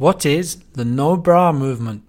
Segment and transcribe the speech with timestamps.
[0.00, 2.04] What is the no bra movement?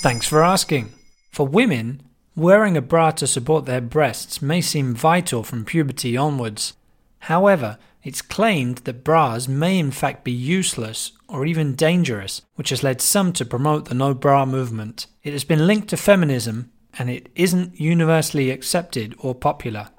[0.00, 0.94] Thanks for asking.
[1.30, 2.02] For women,
[2.34, 6.72] wearing a bra to support their breasts may seem vital from puberty onwards.
[7.18, 12.82] However, it's claimed that bras may in fact be useless or even dangerous, which has
[12.82, 15.06] led some to promote the no bra movement.
[15.22, 19.90] It has been linked to feminism and it isn't universally accepted or popular.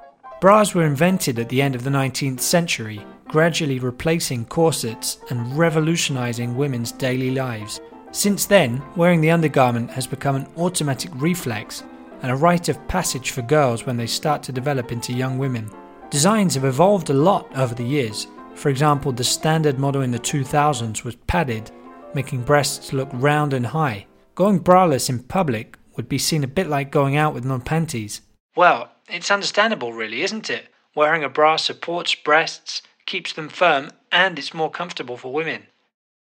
[0.41, 6.57] Bras were invented at the end of the 19th century gradually replacing corsets and revolutionizing
[6.57, 7.79] women's daily lives.
[8.11, 11.83] Since then, wearing the undergarment has become an automatic reflex
[12.23, 15.69] and a rite of passage for girls when they start to develop into young women.
[16.09, 18.25] Designs have evolved a lot over the years.
[18.55, 21.69] For example, the standard model in the 2000s was padded,
[22.15, 24.07] making breasts look round and high.
[24.33, 28.21] Going braless in public would be seen a bit like going out with no panties.
[28.55, 30.65] Well, it's understandable, really, isn't it?
[30.95, 35.63] Wearing a bra supports breasts, keeps them firm, and it's more comfortable for women.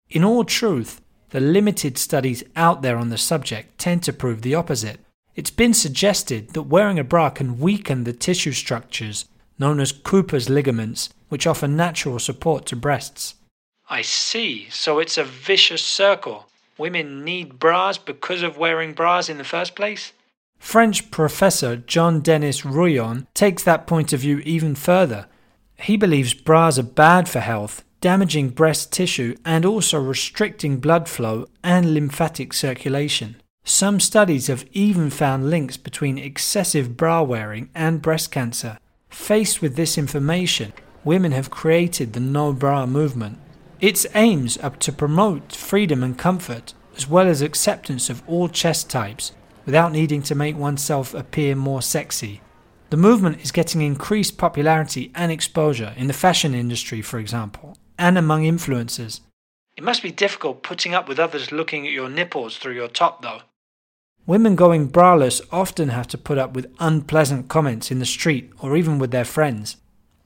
[0.10, 4.56] In all truth, the limited studies out there on the subject tend to prove the
[4.56, 5.00] opposite.
[5.36, 9.26] It's been suggested that wearing a bra can weaken the tissue structures
[9.60, 13.36] known as Cooper's ligaments, which offer natural support to breasts.
[13.90, 16.48] I see, so it's a vicious circle.
[16.80, 20.14] Women need bras because of wearing bras in the first place?
[20.58, 25.28] French professor John Denis Rouillon takes that point of view even further
[25.84, 31.48] he believes bras are bad for health, damaging breast tissue and also restricting blood flow
[31.64, 33.36] and lymphatic circulation.
[33.64, 38.80] Some studies have even found links between excessive bra wearing and breast cancer.
[39.10, 40.74] Faced with this information,
[41.04, 43.38] women have created the no bra movement.
[43.80, 48.90] Its aims are to promote freedom and comfort, as well as acceptance of all chest
[48.90, 49.32] types,
[49.66, 52.42] without needing to make oneself appear more sexy.
[52.92, 58.18] The movement is getting increased popularity and exposure in the fashion industry, for example, and
[58.18, 59.22] among influencers.
[59.78, 63.22] It must be difficult putting up with others looking at your nipples through your top,
[63.22, 63.44] though.
[64.26, 68.76] Women going braless often have to put up with unpleasant comments in the street or
[68.76, 69.78] even with their friends.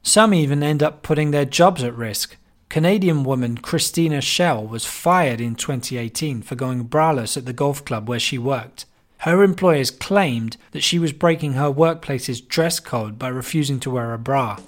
[0.02, 2.36] Some even end up putting their jobs at risk.
[2.70, 8.10] Canadian woman Christina Schell was fired in 2018 for going braless at the golf club
[8.10, 8.86] where she worked.
[9.26, 14.14] Her employers claimed that she was breaking her workplace's dress code by refusing to wear
[14.14, 14.60] a bra.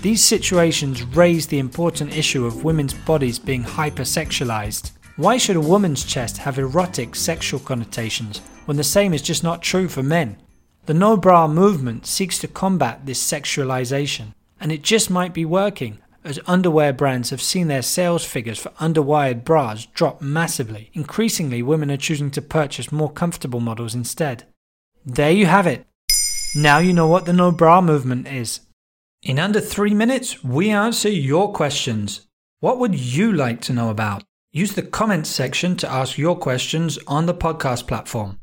[0.00, 4.92] These situations raise the important issue of women's bodies being hypersexualized.
[5.16, 9.60] Why should a woman's chest have erotic sexual connotations when the same is just not
[9.60, 10.38] true for men?
[10.86, 15.98] The no bra movement seeks to combat this sexualization, and it just might be working
[16.24, 20.90] as underwear brands have seen their sales figures for underwired bras drop massively.
[20.92, 24.44] Increasingly, women are choosing to purchase more comfortable models instead.
[25.04, 25.86] There you have it.
[26.54, 28.60] Now you know what the no bra movement is.
[29.22, 32.26] In under three minutes, we answer your questions.
[32.60, 34.24] What would you like to know about?
[34.52, 38.40] Use the comments section to ask your questions on the podcast platform.